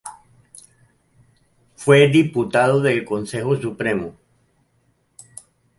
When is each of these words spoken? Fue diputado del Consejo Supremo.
Fue 1.75 2.07
diputado 2.07 2.81
del 2.81 3.05
Consejo 3.05 3.55
Supremo. 3.55 4.15